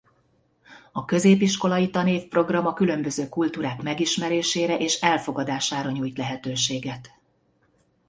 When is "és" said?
4.77-5.01